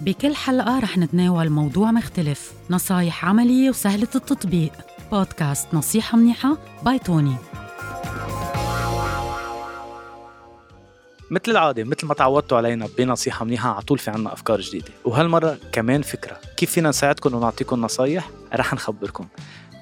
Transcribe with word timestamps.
بكل 0.00 0.34
حلقة 0.34 0.78
رح 0.78 0.98
نتناول 0.98 1.50
موضوع 1.50 1.90
مختلف 1.90 2.52
نصايح 2.70 3.24
عملية 3.24 3.70
وسهلة 3.70 4.08
التطبيق. 4.14 4.72
بودكاست 5.12 5.74
نصيحة 5.74 6.18
منيحة 6.18 6.56
by 6.82 6.98
توني. 6.98 7.36
مثل 11.30 11.50
العادة 11.50 11.84
مثل 11.84 12.06
ما 12.06 12.14
تعودتوا 12.14 12.58
علينا 12.58 12.88
بنصيحة 12.98 13.44
منيحة 13.44 13.70
على 13.70 13.82
طول 13.82 13.98
في 13.98 14.10
عنا 14.10 14.32
أفكار 14.32 14.60
جديدة. 14.60 14.88
وهالمرة 15.04 15.58
كمان 15.72 16.02
فكرة 16.02 16.38
كيف 16.56 16.70
فينا 16.70 16.88
نساعدكم 16.88 17.34
ونعطيكم 17.34 17.80
نصايح؟ 17.80 18.30
رح 18.54 18.74
نخبركم. 18.74 19.26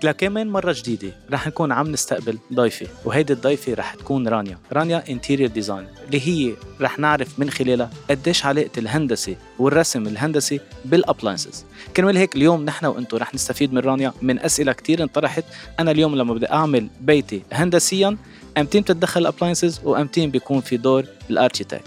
لكمان 0.03 0.51
مرة 0.51 0.73
جديدة 0.79 1.13
رح 1.33 1.47
نكون 1.47 1.73
عم 1.73 1.93
نستقبل 1.93 2.39
ضيفة 2.55 2.87
وهيدي 3.05 3.33
الضيفة 3.33 3.75
رح 3.75 3.95
تكون 3.95 4.29
رانيا. 4.29 4.59
رانيا 4.73 5.05
interior 5.09 5.51
design 5.51 5.87
اللي 6.07 6.29
هي 6.29 6.55
رح 6.81 6.99
نعرف 6.99 7.39
من 7.39 7.51
خلالها 7.51 7.91
قديش 8.11 8.47
علاقة 8.47 8.71
الهندسة 8.79 9.37
والرسم 9.59 10.07
الهندسي 10.07 10.61
بال 10.85 10.98
appliances 10.98 11.65
كرمال 11.97 12.17
هيك 12.17 12.37
اليوم 12.37 12.65
نحن 12.65 12.87
وأنتم 12.87 13.17
رح 13.17 13.35
نستفيد 13.35 13.73
من 13.73 13.79
رانيا 13.79 14.13
من 14.23 14.39
أسئلة 14.39 14.73
كتير 14.73 15.03
انطرحت. 15.03 15.45
أنا 15.81 15.91
اليوم 15.91 16.17
لما 16.17 16.35
بدي 16.35 16.51
أعمل 16.51 16.89
بيتي 17.01 17.43
هندسيا 17.53 18.17
امتين 18.59 18.83
بتتدخل 18.83 19.21
ال 19.21 19.26
appliances 19.26 19.81
وامتين 19.85 20.31
بيكون 20.31 20.61
في 20.61 20.77
دور 20.77 21.05
ال 21.31 21.35
architect. 21.35 21.83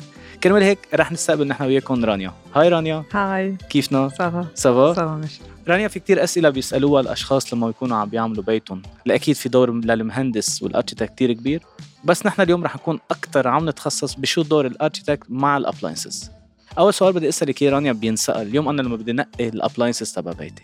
كرمال 0.47 0.63
هيك 0.63 0.79
رح 0.93 1.11
نستقبل 1.11 1.47
نحن 1.47 1.63
وياكم 1.63 2.05
رانيا. 2.05 2.33
hi 2.55 2.69
رانيا. 2.69 3.03
hi. 3.11 3.57
كيفنا؟ 3.69 4.09
ça 4.09 4.28
va 4.28 4.47
ça 4.55 4.74
va 4.74 4.93
ça 4.93 5.07
va 5.07 5.21
رانيا 5.67 5.87
في 5.87 5.99
كتير 5.99 6.23
أسئلة 6.23 6.49
بيسألوها 6.49 7.01
الأشخاص 7.01 7.53
لما 7.53 7.69
يكونوا 7.69 7.97
عم 7.97 8.09
بيعملوا 8.09 8.43
بيتهم. 8.43 8.81
أكيد 9.07 9.35
في 9.35 9.49
دور 9.49 9.71
للمهندس 9.71 10.63
وال 10.63 10.72
architect 10.72 11.13
كتير 11.13 11.33
كبير. 11.33 11.63
بس 12.03 12.25
نحن 12.25 12.41
اليوم 12.41 12.63
رح 12.63 12.75
نكون 12.75 12.99
أكتر 13.11 13.47
عم 13.47 13.69
نتخصص 13.69 14.15
بشو 14.15 14.41
دور 14.41 14.67
ال 14.67 14.73
architect 14.73 15.23
مع 15.29 15.57
ال 15.57 15.63
appliances. 15.63 16.31
أول 16.77 16.93
سؤال 16.93 17.13
بدي 17.13 17.29
أسألك 17.29 17.61
إياه 17.61 17.71
رانيا 17.71 17.91
بينسأل. 17.91 18.47
اليوم 18.47 18.69
أنا 18.69 18.81
لما 18.81 18.95
بدي 18.95 19.13
نقي 19.13 19.47
ال 19.49 19.55
appliances 19.55 20.11
تبع 20.11 20.31
بيتي 20.31 20.63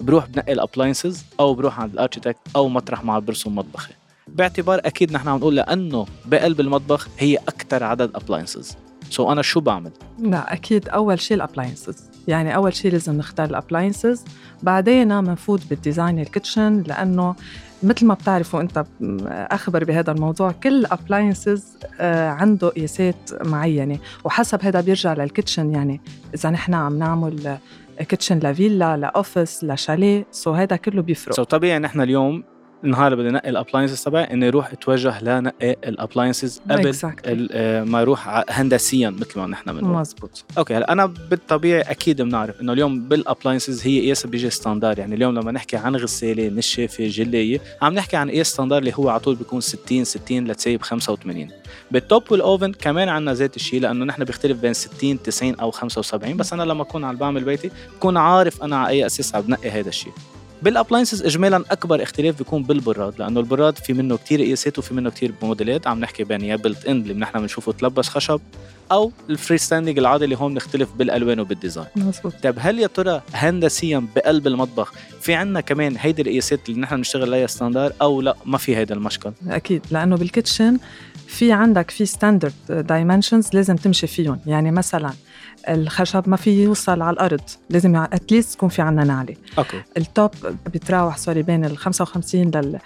بروح 0.00 0.26
بنقي 0.26 0.52
ال 0.52 0.58
appliances 0.58 1.24
أو 1.40 1.54
بروح 1.54 1.80
عند 1.80 1.92
ال 1.92 1.97
architect 1.97 2.38
أو 2.56 2.68
مطرح 2.68 3.04
ما 3.04 3.18
برسم 3.18 3.54
مطبخي. 3.54 3.92
باعتبار 4.28 4.80
أكيد 4.84 5.12
نحن 5.12 5.28
عم 5.28 5.36
نقول 5.36 5.56
لأنه 5.56 6.06
بقلب 6.24 6.60
المطبخ 6.60 7.08
هي 7.18 7.36
أكتر 7.36 7.84
عدد 7.84 8.10
appliances. 8.14 9.26
so 9.26 9.28
so 9.28 9.30
أنا 9.30 9.42
شو 9.42 9.60
بعمل؟ 9.60 9.90
لا 10.18 10.52
أكيد 10.52 10.88
أول 10.88 11.20
شيء 11.20 11.36
ال 11.36 11.43
appliances 11.43 12.10
يعني 12.28 12.56
أول 12.56 12.74
شيء 12.74 12.92
لازم 12.92 13.16
نختار 13.18 13.50
ال 13.50 13.57
appliances 13.57 14.24
بعدين 14.62 15.20
بنفوت 15.20 15.60
بال 15.70 15.82
design 15.82 16.18
ال 16.18 16.26
kitchen 16.26 16.82
لأنه 16.86 17.34
مثل 17.82 18.06
ما 18.06 18.14
بتعرفوا 18.14 18.60
أنت 18.60 18.84
أخبر 19.30 19.84
بهذا 19.84 20.12
الموضوع 20.12 20.52
كل 20.52 20.86
appliance 20.86 21.76
عنده 22.00 22.68
قياسات 22.68 23.30
معينة. 23.44 23.98
وحسب 24.24 24.62
هذا 24.62 24.80
بيرجع 24.80 25.12
لل 25.12 25.25
kitchen 25.25 25.70
يعني 25.70 26.00
إذا 26.34 26.50
نحن 26.50 26.74
عم 26.74 26.98
نعمل 26.98 27.58
kitchen 27.98 28.38
لفيلا 28.38 28.96
ل 28.96 29.06
office 29.06 29.64
لشاليه 29.64 30.26
so 30.30 30.52
هذا 30.52 30.76
كله 30.76 31.02
بيفرق. 31.02 31.34
so 31.34 31.42
so 31.42 31.46
طبيعي 31.46 31.78
نحن 31.78 32.00
اليوم 32.00 32.44
النهار 32.84 33.12
اللي 33.12 33.24
بدي 33.24 33.32
نقي 33.34 33.50
ال 33.50 33.55
appliances 33.55 34.02
تبعي 34.04 34.24
إني 34.24 34.48
أروح 34.48 34.72
أتوجه 34.72 35.22
لنقي 35.24 35.70
ال 35.88 35.94
appliances 35.94 36.60
قبل. 36.70 36.82
ال- 37.26 37.82
ما 37.90 38.02
أروح 38.02 38.44
هندسيا 38.48 39.10
مثل 39.10 39.38
ما 39.40 39.46
نحن 39.46 39.72
بنقول 39.72 39.90
مزبوط. 40.00 40.44
okay 40.58 40.74
هلا 40.74 40.92
أنا 40.92 41.06
بالطبيعي 41.06 41.80
أكيد 41.80 42.22
بنعرف 42.22 42.60
إنه 42.60 42.72
اليوم 42.72 43.00
بال 43.08 43.21
appliances 43.21 43.86
هي 43.86 44.00
قياس 44.00 44.26
بيجي 44.26 44.50
standard 44.50 44.98
يعني 44.98 45.14
اليوم 45.14 45.34
لما 45.38 45.52
نحكي 45.52 45.76
عن 45.76 45.96
غسالة 45.96 46.48
نشافه 46.48 47.08
جلايه 47.08 47.60
عم 47.82 47.94
نحكي 47.94 48.16
عن 48.16 48.30
قياس 48.30 48.46
standard 48.46 48.78
اللي 48.78 48.92
هو 48.94 49.08
على 49.08 49.20
طول 49.20 49.34
بيكون 49.34 49.60
60 49.60 50.04
60 50.04 50.44
let's 50.48 50.67
say 50.67 50.78
ب 50.78 50.82
85 50.82 51.48
بال 51.90 52.03
top 52.03 52.22
وال 52.32 52.45
oven 52.45 52.72
كمان 52.72 53.08
عندنا 53.08 53.34
ذات 53.34 53.56
الشيء 53.56 53.80
لأنه 53.80 54.04
نحن 54.04 54.24
بيختلف 54.24 54.58
بين 54.60 54.72
60 54.72 55.22
90 55.22 55.54
أو 55.54 55.70
75 55.70 56.36
بس 56.36 56.52
أنا 56.52 56.62
لما 56.62 56.82
أكون 56.82 57.04
عم 57.04 57.16
بعمل 57.16 57.44
بيتي 57.44 57.70
بكون 57.96 58.16
عارف 58.16 58.62
أنا 58.62 58.76
على 58.76 58.88
أي 58.88 59.06
أساس 59.06 59.34
عم 59.34 59.40
بنقي 59.42 59.70
هذا 59.70 59.88
الشيء. 59.88 60.12
بال 60.64 60.74
appliances 60.74 61.22
اجمالا 61.22 61.64
أكبر 61.70 62.02
اختلاف 62.02 62.38
بيكون 62.38 62.62
بالبراد 62.62 63.18
لأنه 63.18 63.40
البراد 63.40 63.78
في 63.78 63.92
منه 63.92 64.16
كتير 64.16 64.42
قياسات 64.42 64.78
وفي 64.78 64.94
منه 64.94 65.10
كتير 65.10 65.34
موديلات 65.42 65.86
عم 65.86 66.00
نحكي 66.00 66.24
بين 66.24 66.40
يا 66.40 66.56
built 66.56 66.86
in 66.86 67.00
اللي 67.00 67.14
نحن 67.14 67.40
بنشوفه 67.40 67.72
تلبس 67.72 68.08
خشب. 68.08 68.40
أو 68.94 69.12
ال 69.30 69.36
free 69.36 69.58
standing 69.58 69.98
العادي 69.98 70.24
اللي 70.24 70.36
هون 70.36 70.52
بنختلف 70.52 70.88
بالألوان 70.92 71.40
وبال 71.40 71.55
design 71.55 71.86
مزبوط 71.96 72.34
طيب 72.42 72.54
هل 72.58 72.78
يا 72.78 72.86
ترى 72.86 73.22
هندسيا 73.34 74.06
بقلب 74.16 74.46
المطبخ 74.46 74.92
في 75.20 75.34
عنا 75.34 75.60
كمان 75.60 75.96
هيدي 75.98 76.22
القياسات 76.22 76.68
اللي 76.68 76.80
نحن 76.80 76.96
بنشتغل 76.96 77.34
عليها 77.34 77.46
standard 77.46 77.92
أو 78.02 78.20
لا 78.20 78.36
ما 78.46 78.58
في 78.58 78.76
هيدا 78.76 78.94
المشكل؟ 78.94 79.32
أكيد 79.48 79.82
لأنه 79.90 80.16
بال 80.16 80.30
kitchen 80.30 80.78
في 81.26 81.52
عندك 81.52 81.90
في 81.90 82.06
standard 82.06 82.52
dimensions 82.68 83.48
لازم 83.52 83.76
تمشي 83.76 84.06
فيهم. 84.06 84.40
يعني 84.46 84.70
مثلا 84.70 85.10
الخشب 85.68 86.28
ما 86.28 86.36
في 86.36 86.62
يوصل 86.62 87.02
على 87.02 87.14
الأرض 87.14 87.40
لازم 87.70 87.96
at 87.96 88.13
least 88.13 88.54
يكون 88.54 88.68
في 88.68 88.82
عنا 88.82 89.04
نعلة. 89.04 89.34
okay. 89.58 89.82
ال 89.96 90.05
top 90.05 90.30
بتراوح 90.74 91.16
sorry 91.16 91.42
بين 91.42 91.64
ال 91.64 91.78
55 91.78 92.50
لل 92.50 92.78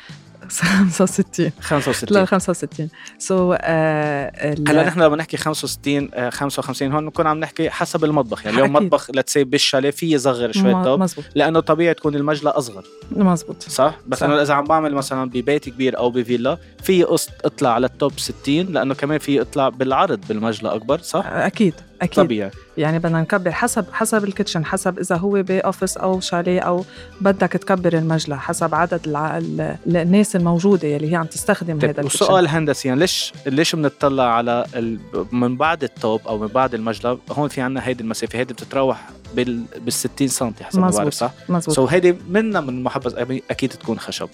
65 0.49 1.51
65 1.61 2.19
لل 2.19 2.27
65 2.29 2.89
so 3.19 3.53
آه 3.53 4.53
ال- 4.53 4.69
هلا 4.69 4.87
نحن 4.87 5.03
لما 5.03 5.17
نحكي 5.17 5.37
65 5.37 6.11
آه، 6.15 6.31
55 6.31 6.93
هون 6.93 7.05
نكون 7.05 7.27
عم 7.27 7.39
نحكي 7.41 7.71
حسب 7.71 8.05
المطبخ. 8.05 8.47
يعني 8.47 8.57
اليوم. 8.59 8.73
مطبخ 8.73 9.11
let's 9.11 9.32
say 9.32 9.45
بالشاليه 9.45 9.91
في 9.91 10.13
يصغر 10.13 10.53
شوي 10.53 10.75
مزبوط 10.75 11.25
لأنه 11.35 11.61
طبيعي 11.61 11.95
تكون 11.95 12.15
المجلة 12.15 12.59
أصغر. 12.59 12.85
مزبوط 13.11 13.63
صح؟ 13.63 13.99
بس 14.07 14.19
صح. 14.19 14.27
أنا 14.27 14.43
إذا 14.43 14.55
عم 14.55 14.65
بعمل 14.65 14.95
مثلا 14.95 15.31
ببيت 15.31 15.69
كبير 15.69 15.99
أو 15.99 16.11
بفيلا 16.11 16.59
في 16.83 17.05
اطلع 17.45 17.71
على 17.71 17.87
ال 17.87 17.93
top 17.93 18.13
60 18.19 18.67
لأنه 18.67 18.95
كمان 18.95 19.19
في 19.19 19.41
اطلع 19.41 19.69
بالعرض 19.69 20.21
بالمجلة 20.29 20.75
أكبر 20.75 20.99
صح؟ 21.03 21.27
أكيد. 21.27 21.75
أكيد. 22.03 22.25
طبيعي. 22.25 22.51
يعني 22.79 22.99
بدنا 22.99 23.21
نكبر 23.21 23.51
حسب 23.51 23.85
حسب 23.93 24.25
ال 24.25 24.30
kitchen 24.30 24.65
حسب 24.65 24.99
إذا 24.99 25.17
هو 25.17 25.43
ب 25.43 25.50
office 25.50 25.97
أو 25.97 26.21
شاليه 26.21 26.61
أو 26.61 26.85
بدك 27.21 27.53
تكبر 27.53 27.93
المجلة 27.93 28.37
حسب 28.37 28.75
عدد 28.75 29.01
الع... 29.09 29.39
ال- 29.39 29.77
الناس 29.87 30.37
الموجودة 30.37 30.97
اللي 30.97 31.11
هي 31.13 31.17
عم 31.17 31.27
تستخدم 31.27 31.77
هذا 31.77 31.81
طيب 31.81 31.91
ال 31.99 32.02
kitchen. 32.02 32.25
وسؤال 32.25 32.49
هندسيا 32.49 32.95
ليش 32.95 33.33
ليش 33.47 33.75
بنطلع 33.77 34.25
على 34.35 34.65
ال... 34.75 34.99
من 35.33 35.57
بعد 35.57 35.85
ال 35.85 35.94
top 35.94 36.21
أو 36.29 36.39
من 36.39 36.47
بعد 36.47 36.75
المجلة؟ 36.75 37.19
هون 37.31 37.49
في 37.49 37.61
عنا 37.61 37.87
هيدي 37.87 38.03
المسافة 38.03 38.39
هيدي 38.39 38.55
بتتراوح 38.55 39.09
بال 39.35 39.63
بال 39.85 39.93
60 39.93 40.29
سم 40.29 40.53
حسب 40.63 40.79
ما. 40.81 40.91
بعرف 40.91 41.15
صح؟ 41.15 41.33
مزبوط. 41.49 41.75
so 41.77 41.85
هيدي 41.87 42.17
منا 42.29 42.61
من 42.61 42.69
المحبذ 42.69 43.41
أكيد 43.51 43.71
تكون 43.71 43.99
خشب. 43.99 44.29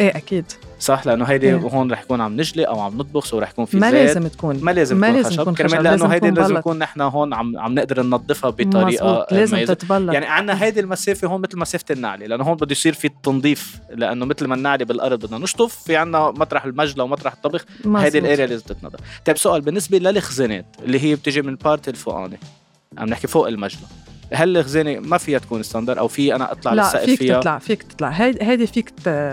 إيه 0.00 0.16
أكيد. 0.16 0.44
صح؟ 0.80 1.06
لأنه 1.06 1.24
هيدي 1.24 1.46
إيه. 1.46 1.56
هون 1.56 1.92
رح 1.92 2.02
يكون 2.02 2.20
عم 2.20 2.36
نجلي 2.36 2.64
أو 2.64 2.80
عم 2.80 2.98
نطبخ 2.98 3.24
so 3.24 3.38
رح 3.38 3.50
يكون 3.50 3.64
في 3.64 3.76
مي 3.76 3.90
زيت. 3.90 4.06
لازم 4.06 4.28
تكون. 4.28 4.60
ما 4.62 4.70
لازم 4.70 4.96
ما 4.96 5.06
تكون 5.06 5.16
لازم 5.16 5.30
خشب. 5.30 5.42
تكون 5.42 5.54
كرمال 5.54 5.70
خشب، 5.70 5.82
لأنه 5.82 5.90
لازم 5.90 6.06
هيدي 6.06 6.30
لازم. 6.30 6.56
نكون 6.56 6.78
نحن 6.78 7.00
هون 7.00 7.34
عم 7.34 7.58
عم 7.58 7.74
نقدر 7.74 8.02
ننظفها 8.02 8.50
بطريقة 8.50 8.84
مزبوط 8.84 9.32
لازم. 9.32 9.64
تتبلط. 9.64 10.14
يعني 10.14 10.26
عندنا 10.26 10.62
هيدي 10.62 10.80
المسافة 10.80 11.28
هون 11.28 11.40
مثل 11.40 11.58
مسافة 11.58 11.84
النعلة. 11.90 12.26
لأنه 12.26 12.44
هون 12.44 12.56
بده 12.56 12.72
يصير 12.72 12.92
في 12.92 13.06
التنظيف 13.06 13.78
لأنه 13.90 14.24
مثل 14.24 14.46
ما 14.46 14.54
النعلة 14.54 14.84
بالأرض 14.84 15.26
بدنا 15.26 15.38
نشطف 15.38 15.82
في 15.84 15.96
عندنا 15.96 16.30
مطرح 16.30 16.64
المجلة 16.64 17.04
ومطرح 17.04 17.32
الطبخ. 17.32 17.64
هيدي 17.86 18.18
ال 18.18 18.24
area 18.24 18.46
لازم 18.46 18.64
تتنظف. 18.64 18.98
طيب 19.24 19.36
سؤال 19.36 19.60
بالنسبة 19.60 19.98
للخزانات 19.98 20.66
اللي 20.84 21.04
هي 21.04 21.14
بتجي 21.14 21.42
من 21.42 21.48
ال 21.48 21.56
part 21.56 21.88
الفوقاني 21.88 22.38
عم 22.98 23.08
نحكي 23.08 23.26
فوق 23.26 23.48
المجلة 23.48 23.82
هل 24.32 24.56
الخزانة 24.56 24.98
ما 25.00 25.18
فيها 25.18 25.38
تكون 25.38 25.62
standard 25.62 25.98
أو 25.98 26.08
في 26.08 26.34
أنا 26.34 26.52
أطلع 26.52 26.72
لا 26.72 26.82
للسقف 26.82 27.04
فيك 27.04 27.18
فيها؟ 27.18 27.40
تطلع 27.40 27.58
فيك 27.58 27.82
تطلع. 27.82 28.08
هيدي 28.08 28.38
هيدي 28.42 28.66
فيك 28.66 28.90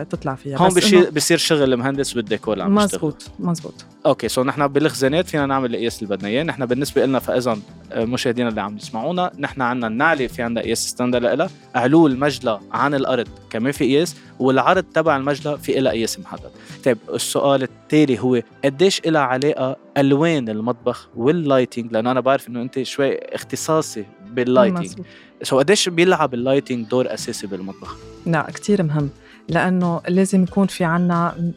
تطلع 0.09 0.35
فيها 0.35 0.57
هون 0.57 0.67
بس 0.67 0.77
بصير 0.77 1.09
بصير 1.09 1.37
شغل 1.37 1.73
المهندس 1.73 2.15
والديكور 2.15 2.53
اللي 2.53 2.63
عم 2.63 2.75
مزبوط 2.75 3.23
مزبوط. 3.39 3.85
okay 4.05 4.27
so 4.27 4.43
نحن 4.43 4.67
بالخزانات 4.67 5.27
فينا 5.27 5.45
نعمل 5.45 5.75
القياس 5.75 6.03
اللي 6.03 6.15
بدنا 6.15 6.29
إياه. 6.29 6.43
نحن 6.43 6.65
بالنسبة 6.65 7.05
لنا 7.05 7.19
فاذا 7.19 7.57
آه، 7.91 8.05
مشاهدينا 8.05 8.49
اللي 8.49 8.61
عم 8.61 8.77
يسمعونا 8.77 9.31
نحن 9.39 9.61
عندنا 9.61 9.87
النعلة 9.87 10.27
في 10.27 10.41
عندنا 10.41 10.65
قياس 10.65 10.87
standard 10.87 11.19
لها 11.19 11.49
علو 11.75 12.07
المجلة 12.07 12.59
عن 12.71 12.93
الأرض 12.93 13.27
كمان 13.49 13.71
في 13.71 13.85
قياس 13.85 14.15
والعرض 14.39 14.83
تبع 14.83 15.17
المجلة 15.17 15.55
في 15.55 15.79
لها 15.79 15.91
قياس 15.91 16.19
محدد. 16.19 16.51
طيب 16.85 16.97
السؤال 17.13 17.63
التالي 17.63 18.19
هو 18.19 18.41
قديش 18.65 19.01
لها 19.05 19.21
علاقة 19.21 19.75
ألوان 19.97 20.49
المطبخ 20.49 21.09
وال 21.15 21.30
lighting 21.30 21.91
لأنه 21.91 22.11
أنا 22.11 22.19
بعرف 22.19 22.47
إنه 22.47 22.61
أنت 22.61 22.83
شوي 22.83 23.17
اختصاصي 23.35 24.05
بال 24.35 24.45
lighting. 24.45 24.91
So 25.43 25.59
قديش 25.59 25.89
بيلعب 25.89 26.33
ال 26.33 26.39
lighting 26.39 26.87
دور 26.87 27.13
أساسي 27.13 27.47
بالمطبخ 27.47 27.97
لا 28.25 28.47
كتير 28.53 28.83
مهم 28.83 29.09
لأنه 29.49 30.01
لازم 30.07 30.43
يكون 30.43 30.67
في 30.67 30.83
عنا 30.83 31.53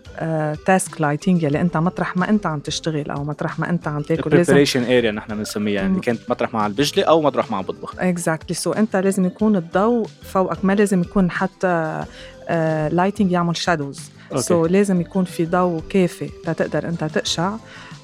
task 0.66 1.00
lighting 1.00 1.42
يلي 1.42 1.60
أنت 1.60 1.76
مطرح 1.76 2.16
ما 2.16 2.30
أنت 2.30 2.46
عم 2.46 2.58
تشتغل 2.58 3.10
أو 3.10 3.24
مطرح 3.24 3.58
ما 3.58 3.70
أنت 3.70 3.88
عم 3.88 4.02
تاكل 4.02 4.30
لازم 4.30 4.40
ال 4.40 4.44
preparation 4.44 4.82
area 4.82 5.10
نحن 5.10 5.36
بنسميها 5.36 5.82
يعني. 5.82 6.00
كانت 6.00 6.20
مطرح 6.30 6.54
ما 6.54 6.66
بجلي 6.66 7.04
أو 7.04 7.22
مطرح 7.22 7.50
ما 7.50 7.60
بطبخ 7.60 7.94
exactly 7.98 8.54
so 8.54 8.72
أنت 8.72 8.96
لازم 8.96 9.24
يكون 9.24 9.56
الضوء 9.56 10.06
فوقك 10.22 10.64
ما 10.64 10.72
لازم 10.72 11.00
يكون 11.00 11.30
حتى 11.30 12.04
lighting 12.90 13.32
يعمل 13.32 13.56
shadows. 13.56 14.10
So 14.36 14.66
لازم 14.66 15.00
يكون 15.00 15.24
في 15.24 15.46
ضوء 15.46 15.82
كافي 15.88 16.30
لتقدر 16.48 16.88
أنت 16.88 17.04
تقشع 17.04 17.56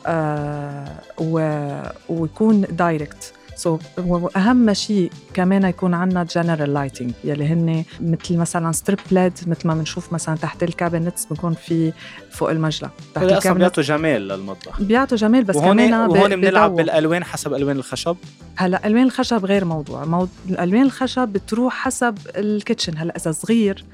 آه 0.07 0.89
و... 1.19 1.67
ويكون 2.09 2.61
direct 2.61 3.79
so, 3.79 3.81
واهم 3.99 4.73
شيء 4.75 5.11
كمان 5.35 5.65
يكون 5.65 5.95
عندنا 5.95 6.25
general 6.25 6.75
lighting 6.75 7.13
يلي 7.25 7.47
هن 7.47 7.85
مثل 8.01 8.37
مثلا 8.37 8.73
strip 8.73 8.99
LED 9.11 9.33
مثل 9.47 9.69
ما 9.69 9.75
بنشوف 9.75 10.13
مثلا 10.13 10.37
تحت 10.37 10.63
ال 10.63 10.70
cabinets 10.70 11.27
بكون 11.31 11.55
في 11.55 11.93
فوق 12.31 12.51
المجلى 12.51 12.91
تحت 13.15 13.25
أصلا 13.25 13.53
بيعطوا 13.53 13.83
جمال 13.83 14.29
للمطبخ. 14.29 14.83
بيعطوا 14.83 15.17
جمال 15.17 15.45
بس 15.45 15.57
وهون 15.57 15.87
كمان 15.87 16.11
وهون 16.11 16.37
بنلعب 16.37 16.77
بالألوان 16.77 17.25
حسب 17.25 17.55
ألوان 17.55 17.77
الخشب. 17.77 18.17
هلا 18.57 18.87
ألوان 18.87 19.03
الخشب 19.03 19.45
غير 19.45 19.65
موضوع. 19.65 20.05
مو... 20.05 20.29
الالوان 20.49 20.83
الخشب 20.83 21.29
بتروح 21.29 21.75
حسب 21.75 22.19
ال 22.37 22.44
kitchen 22.44 22.99
هلا 22.99 23.17
إذا 23.17 23.33
صغير 23.33 23.85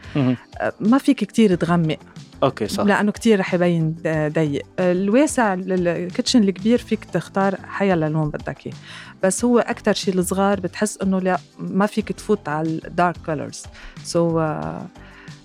ما 0.81 0.99
فيك 0.99 1.25
كتير 1.25 1.55
تغمق. 1.55 1.99
Okay 2.43 2.69
صح. 2.69 2.85
لأنه 2.85 3.13
كتير 3.13 3.41
رح 3.41 3.55
يبين 3.55 3.97
ضيق. 4.07 4.63
الواسع 4.81 5.55
ال 5.55 5.66
kitchen 5.66 6.43
الكبير 6.43 6.79
فيك 6.79 7.05
تختار 7.05 7.57
أيا 7.67 7.97
لون 7.97 8.31
بدك 8.31 8.67
إياه. 8.67 8.77
بس 9.23 9.45
هو 9.45 9.59
أكثر 9.59 9.93
شيء 9.93 10.15
الصغار 10.15 10.61
بتحس 10.61 10.99
إنه 11.03 11.19
لا 11.19 11.39
ما 11.59 11.87
فيك 11.87 12.13
تفوت 12.13 12.49
على 12.49 12.69
ال 12.69 12.79
dark 12.79 13.17
colors 13.27 13.63
so 14.05 14.55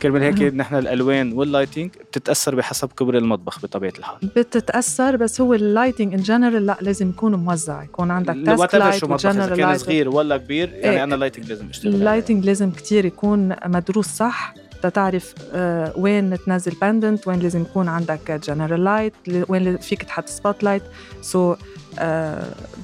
كرمال 0.01 0.22
هيك 0.22 0.54
نحن 0.54 0.75
الألوان 0.75 1.34
وال 1.33 1.45
lighting 1.45 1.89
بتتأثر 2.12 2.56
بحسب 2.56 2.92
كبر 2.92 3.18
المطبخ 3.18 3.60
بطبيعة 3.62 3.94
الحال. 4.00 4.18
بتتأثر 4.36 5.16
بس 5.16 5.42
هو 5.42 5.54
ال 5.54 5.60
lighting 5.60 6.13
in 6.13 6.21
general 6.21 6.65
لا 6.66 6.78
لازم 6.81 7.10
يكون 7.10 7.36
موزع 7.36 7.84
يكون 7.84 8.12
عندك 8.12 8.38
task 8.45 8.75
light 8.75 9.04
و 9.04 9.10
general 9.10 9.57
كان 9.57 9.78
صغير 9.78 10.10
ولا 10.10 10.38
كبير 10.38 10.69
يعني 10.69 10.95
إيه. 10.95 11.04
أنا 11.04 11.16
ال 11.15 11.19
lighting 11.19 11.50
لازم 11.50 11.69
أشتغل 11.69 11.94
ال 11.95 12.01
lighting 12.01 12.45
لازم 12.45 12.72
كتير 12.72 13.06
يكون 13.06 13.56
مدروس 13.66 14.07
صح 14.07 14.54
تعرف 14.90 15.34
آه، 15.54 15.94
وين 15.98 16.38
تنزل 16.38 16.72
pendant 16.81 17.27
وين 17.28 17.39
لازم 17.39 17.62
يكون 17.62 17.88
عندك 17.88 18.31
general 18.31 18.83
light 18.83 19.13
وين 19.48 19.78
فيك 19.78 20.04
تحط 20.04 20.28
spotlight 20.27 20.83
so 21.21 21.56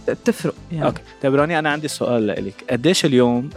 بتفرق 0.07 0.53
يعني. 0.71 0.85
Okay. 0.85 1.01
طيب 1.21 1.35
راني 1.35 1.59
أنا 1.59 1.69
عندي 1.69 1.87
سؤال 1.87 2.27
لك 2.27 2.65
قديش 2.69 3.05
اليوم 3.05 3.49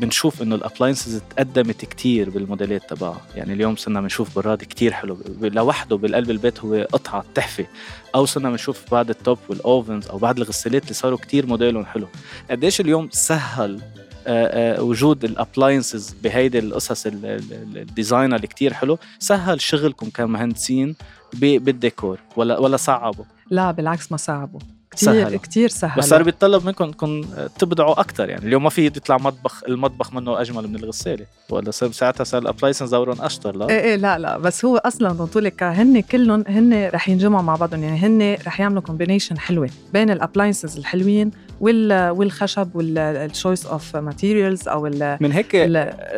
بنشوف 0.00 0.42
إنه 0.42 0.54
ال 0.54 0.60
appliances 0.60 1.22
تقدمت 1.30 1.84
كتير 1.84 2.30
بالموديلات 2.30 2.90
تبعها؟ 2.90 3.20
يعني 3.36 3.52
اليوم 3.52 3.76
صرنا 3.76 4.00
بنشوف 4.00 4.36
براد 4.38 4.58
كتير 4.58 4.92
حلو. 4.92 5.18
لوحده 5.40 5.96
بالقلب 5.96 6.30
البيت 6.30 6.60
هو 6.60 6.86
قطعة 6.92 7.24
تحفه 7.34 7.66
أو 8.14 8.26
صرنا 8.26 8.50
بنشوف 8.50 8.90
بعد 8.92 9.10
ال 9.10 9.17
top 9.17 9.38
وال 9.48 9.65
ovens 9.65 10.06
أو 10.08 10.18
بعد 10.18 10.36
الغسالات 10.36 10.82
اللي 10.82 10.94
صاروا 10.94 11.18
كتير 11.18 11.46
موديلهم 11.46 11.84
حلو. 11.84 12.06
قديش 12.50 12.80
اليوم 12.80 13.08
سهل 13.12 13.80
آه، 14.26 14.76
آه، 14.78 14.82
وجود 14.82 15.24
ال 15.24 15.32
appliances 15.32 16.16
بهيدي 16.22 16.58
القصص 16.58 17.06
ال 17.06 17.24
design 17.24 18.34
اللي 18.34 18.46
كتير 18.46 18.72
حلو؟ 18.74 18.98
سهل 19.18 19.60
شغلكم 19.60 20.10
كمهندسين 20.10 20.96
بالديكور 21.32 22.18
ولا 22.36 22.58
ولا 22.58 22.76
صعبوا؟ 22.76 23.24
لا 23.50 23.70
بالعكس 23.70 24.12
ما 24.12 24.16
صعبوا 24.18 24.60
كثير 24.90 25.36
كثير 25.36 25.68
سهل 25.68 25.98
بس 25.98 26.08
صار 26.08 26.22
بيتطلب 26.22 26.66
منكم 26.66 26.84
انكم 26.84 27.24
تبدعوا 27.58 28.00
أكثر 28.00 28.28
يعني. 28.28 28.46
اليوم 28.46 28.62
ما 28.62 28.70
في 28.70 28.86
يطلع 28.86 29.16
مطبخ 29.16 29.62
المطبخ 29.68 30.12
منه 30.12 30.40
أجمل 30.40 30.68
من 30.68 30.76
الغسالة. 30.76 31.26
ولا 31.50 31.70
صار 31.70 31.92
ساعتها 31.92 32.24
صار 32.24 32.42
ال 32.42 32.46
appliances 32.46 32.90
دورهم 32.90 33.22
أشطر 33.22 33.56
لا؟ 33.56 33.68
إيه 33.68 33.80
إيه 33.80 33.96
لا 33.96 34.18
لا. 34.18 34.38
بس 34.38 34.64
هو 34.64 34.76
أصلا 34.76 35.26
لك 35.36 35.62
هن 35.62 36.00
كلهم 36.00 36.44
هن 36.48 36.88
رح 36.94 37.08
ينجمعوا 37.08 37.42
مع 37.42 37.56
بعضهم 37.56 37.82
يعني 37.82 37.98
هن 37.98 38.36
رح 38.46 38.60
يعملوا 38.60 38.82
combination 38.82 39.38
حلوة 39.38 39.70
بين 39.92 40.10
ال 40.10 40.16
appliances 40.16 40.78
الحلوين 40.78 41.30
والخشب 41.60 42.76
وال 42.76 42.98
choice 42.98 43.66
of 43.66 43.96
materials 43.96 44.68
أو 44.68 44.90
من 45.20 45.32
هيك 45.32 45.56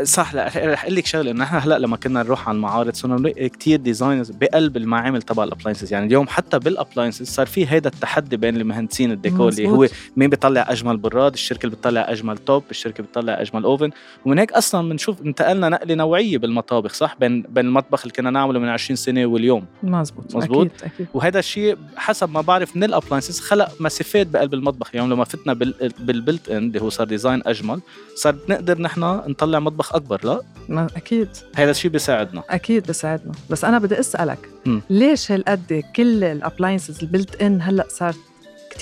صح 0.03 0.35
لا 0.35 0.47
رح 0.47 0.85
أقول 0.85 0.97
لك 0.97 1.07
شغلة. 1.07 1.31
إنه 1.31 1.45
نحن 1.45 1.57
هلأ 1.57 1.79
لما 1.79 1.97
كنا 1.97 2.23
نروح 2.23 2.49
على 2.49 2.57
المعارض 2.57 2.95
صرنا 2.95 3.17
نلاقي 3.17 3.49
كثير 3.49 3.79
designs 3.79 4.31
بقلب 4.31 4.77
المعامل 4.77 5.23
تبع 5.23 5.45
ال 5.45 5.49
appliances 5.49 5.93
يعني 5.93 6.07
اليوم 6.07 6.29
حتى 6.29 6.59
بال 6.59 6.70
appliances 6.70 7.29
صار 7.31 7.47
في 7.47 7.71
هيدا 7.71 7.89
التحدي 7.89 8.37
بين 8.37 8.57
المهندسين 8.63 9.13
الديكور 9.13 9.49
اللي 9.49 9.69
هو 9.69 9.89
مين 10.17 10.31
بيطلع 10.31 10.67
أجمل 10.69 10.97
براد 10.97 11.33
الشركة 11.33 11.67
اللي 11.67 11.77
بتطلع 11.77 12.07
أجمل 12.09 12.39
top 12.39 12.65
الشركة 12.71 13.03
بتطلع 13.03 13.41
أجمل 13.41 13.65
oven. 13.65 13.91
ومن 14.25 14.39
هيك 14.39 14.53
أصلا 14.53 14.89
بنشوف 14.89 15.23
انتقلنا 15.23 15.69
نقلة 15.69 15.95
نوعية 15.95 16.39
بالمطابخ 16.39 16.95
صح؟ 16.95 17.17
بين 17.21 17.43
بين 17.43 17.67
المطبخ 17.67 18.01
اللي 18.03 18.13
كنا 18.13 18.31
نعمله 18.31 18.61
من 18.61 18.69
20 18.69 18.97
سنة 18.97 19.27
واليوم. 19.27 19.65
مزبوط 19.83 20.37
مزبوط 20.37 20.67
أكيد. 20.67 20.93
أكيد. 20.95 21.07
وهذا 21.15 21.39
الشيء 21.39 21.77
حسب 21.97 22.31
ما 22.31 22.41
بعرف 22.41 22.77
من 22.77 22.85
ال 22.85 22.90
appliances 22.90 23.41
خلق 23.41 23.69
مسافات 23.81 24.27
بقلب 24.27 24.55
المطبخ. 24.55 24.91
اليوم 24.91 25.05
يعني 25.05 25.15
لما 25.15 25.25
فتنا 25.25 25.53
بال 25.99 26.49
built-in 26.49 26.57
اللي 26.57 26.83
هو 26.83 26.89
صار 26.89 27.07
design 27.07 27.43
أجمل 27.47 27.81
صار 28.15 28.37
نقدر 28.49 28.81
نحن 28.81 29.01
نطلع 29.01 29.59
مطبخ 29.59 29.95
أكبر 29.95 30.21
لا؟ 30.25 30.41
ما 30.69 30.87
أكيد. 30.97 31.29
هذا 31.57 31.71
الشيء 31.71 31.91
بيساعدنا. 31.91 32.43
أكيد 32.51 32.87
بيساعدنا. 32.87 33.33
بس 33.51 33.65
أنا 33.65 33.79
بدي 33.79 34.01
أسألك 34.01 34.49
م. 34.67 34.81
ليش 34.91 35.33
هالقد 35.33 35.85
كل 35.97 36.25
ال 36.25 36.31
appliances 36.31 36.94
ال 36.94 37.01
built-in 37.03 37.63
هلأ 37.63 37.85
صار 37.89 38.15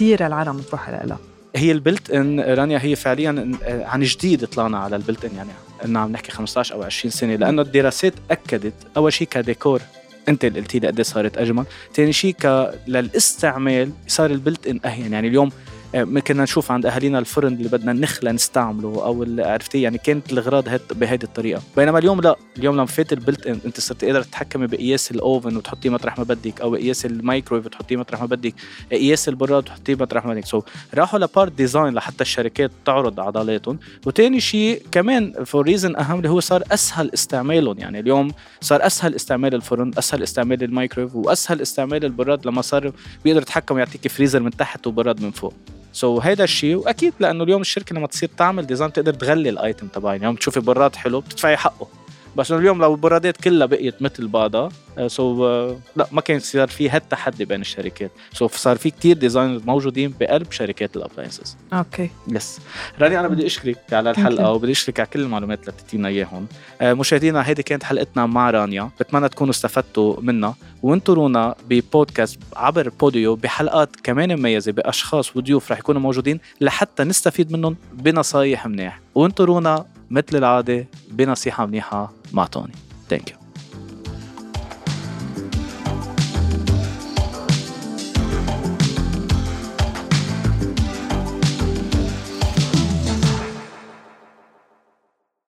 كثير 0.00 0.26
العالم 0.26 0.58
تروح 0.58 0.90
لها 0.90 1.18
هي 1.56 1.72
ال 1.72 2.10
built-in 2.10 2.40
رانيا 2.40 2.78
هي 2.82 2.96
فعليا 2.96 3.58
عن 3.64 4.02
جديد 4.02 4.46
طلعنا 4.46 4.78
على 4.78 4.96
ال 4.96 5.24
built-in 5.24 5.36
يعني 5.36 5.50
قلنا 5.82 6.00
عم 6.00 6.12
نحكي 6.12 6.32
15 6.32 6.74
أو 6.74 6.82
20 6.82 7.10
سنة 7.12 7.34
لأنه 7.34 7.62
الدراسات 7.62 8.12
أكدت 8.30 8.74
أول 8.96 9.12
شيء 9.12 9.28
كديكور 9.28 9.80
أنت 10.28 10.44
اللي 10.44 10.60
قلتي 10.60 10.78
لي 10.78 10.86
قد 10.86 11.00
صارت 11.00 11.38
أجمل، 11.38 11.64
ثاني 11.94 12.12
شيء 12.12 12.36
للإستعمال 12.86 13.90
صار 14.06 14.30
ال 14.30 14.66
built-in 14.66 14.80
أهون 14.84 15.12
يعني 15.12 15.28
اليوم 15.28 15.48
آه، 15.48 15.52
كنا 15.94 16.42
نشوف 16.42 16.72
عند 16.72 16.86
أهالينا 16.86 17.18
الفرن 17.18 17.52
اللي 17.52 17.68
بدنا 17.68 17.92
نخلى 17.92 18.32
نستعمله 18.32 18.88
أو 18.88 19.26
عرفتي؟ 19.38 19.82
يعني 19.82 19.98
كانت 19.98 20.32
الاغراض 20.32 20.68
بهيدي 20.92 21.26
الطريقة. 21.26 21.62
بينما 21.76 21.98
اليوم 21.98 22.20
لا. 22.20 22.36
اليوم 22.58 22.74
لما 22.74 22.86
فات 22.86 23.12
ال 23.12 23.46
built-in 23.46 23.60
أنت 23.64 23.80
صرت 23.80 24.04
قادر 24.04 24.22
تتحكمي 24.22 24.66
بقياس 24.66 25.10
ال 25.10 25.19
oven 25.19 25.56
وتحطيه 25.56 25.90
مطرح 25.90 26.18
ما 26.18 26.24
بدك 26.24 26.60
أو 26.60 26.74
قياس 26.74 27.06
المايكرويف 27.06 27.66
وتحطيه 27.66 27.96
مطرح 27.96 28.20
ما 28.20 28.26
بدك 28.26 28.54
قياس 28.90 29.28
البراد 29.28 29.62
وتحطيه 29.64 29.94
مطرح 29.94 30.26
ما 30.26 30.34
بدك. 30.34 30.46
so, 30.46 30.64
راحوا 30.94 31.18
ل 31.18 31.25
part 31.25 31.52
design 31.52 31.94
لحتى 31.94 32.20
الشركات 32.20 32.70
تعرض 32.84 33.20
عضلاتهم. 33.20 33.78
وثاني 34.06 34.40
شيء 34.40 34.82
كمان 34.92 35.44
for 35.44 35.66
reason 35.66 35.96
أهم 35.96 36.16
اللي 36.16 36.28
هو 36.28 36.40
صار 36.40 36.62
أسهل 36.72 37.10
استعمالهم. 37.14 37.78
يعني 37.78 38.00
اليوم 38.00 38.32
صار 38.60 38.86
أسهل 38.86 39.14
استعمال 39.14 39.54
الفرن 39.54 39.90
أسهل 39.98 40.22
استعمال 40.22 40.62
المايكرويف 40.62 41.16
وأسهل 41.16 41.60
استعمال 41.60 42.04
البراد 42.04 42.46
لما 42.46 42.62
صار 42.62 42.92
بيقدر 43.24 43.42
يتحكم 43.42 43.78
يعطيك 43.78 44.08
فريزر 44.08 44.40
من 44.40 44.50
تحت 44.50 44.86
وبراد 44.86 45.22
من 45.22 45.30
فوق. 45.30 45.54
so, 45.92 46.24
هيدا 46.24 46.44
الشيء 46.44 46.76
وأكيد 46.76 47.12
لأنه 47.20 47.44
اليوم 47.44 47.60
الشركة 47.60 47.96
لما 47.96 48.06
تصير 48.06 48.28
تعمل 48.36 48.66
design 48.66 48.92
تقدر 48.92 49.14
تغلي 49.14 49.48
ال 49.48 49.56
item 49.56 49.86
تبعها 49.86 50.16
اليوم 50.16 50.34
بتشوفي 50.34 50.60
براد 50.60 50.96
حلو 50.96 51.20
بتدفعي 51.20 51.56
حقه. 51.56 51.88
بس 52.36 52.52
اليوم 52.52 52.80
لو 52.80 52.94
البرادات 52.94 53.36
كلها 53.36 53.66
بقيت 53.66 54.02
مثل 54.02 54.28
بعضها 54.28 54.68
so 55.06 55.46
آه، 55.46 55.76
لا 55.96 56.06
ما 56.12 56.20
كان 56.20 56.38
صار 56.38 56.68
في 56.68 56.90
هالتحدي 56.90 57.44
بين 57.44 57.60
الشركات. 57.60 58.10
So 58.32 58.48
صار 58.48 58.76
في 58.76 58.90
كتير 58.90 59.16
designers 59.16 59.62
موجودين 59.66 60.14
بقلب 60.20 60.52
شركات 60.52 60.96
ال 60.96 61.02
appliances 61.02 61.56
okay. 61.72 62.10
Yes 62.28 62.60
راني 63.00 63.20
أنا 63.20 63.28
بدي 63.28 63.46
أشكرك 63.46 63.78
على 63.92 64.10
الحلقة 64.10 64.52
وبدي 64.52 64.72
أشكرك 64.72 65.00
على 65.00 65.08
كل 65.12 65.20
المعلومات 65.20 65.60
اللي 65.60 65.72
بتعطينا 65.72 66.08
إياهم. 66.08 66.46
آه، 66.80 66.92
مشاهدينا 66.92 67.48
هيدي 67.48 67.62
كانت 67.62 67.84
حلقتنا 67.84 68.26
مع 68.26 68.50
رانيا. 68.50 68.90
بتمنى 69.00 69.28
تكونوا 69.28 69.50
استفدتوا 69.50 70.20
منها. 70.20 70.54
وانطرونا 70.82 71.54
ببودكاست 71.68 72.38
عبر 72.56 72.88
بوديو 73.00 73.36
بحلقات 73.36 73.96
كمان 74.02 74.38
مميزة 74.38 74.72
بأشخاص 74.72 75.36
وضيوف 75.36 75.72
رح 75.72 75.78
يكونوا 75.78 76.00
موجودين 76.00 76.40
لحتى 76.60 77.04
نستفيد 77.04 77.52
منهم 77.52 77.76
بنصايح 77.92 78.66
منيح. 78.66 79.00
وانطرونا 79.14 79.84
مثل 80.10 80.36
العادة. 80.38 80.86
بنصيحة 81.10 81.66
منيحة 81.66 82.12
مع 82.32 82.46
توني. 82.46 82.72
Thank 83.08 83.30
you 83.30 83.39